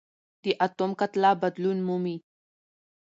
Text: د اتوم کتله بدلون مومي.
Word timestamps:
د 0.43 0.45
اتوم 0.65 0.91
کتله 0.99 1.31
بدلون 1.41 1.77
مومي. 1.87 2.17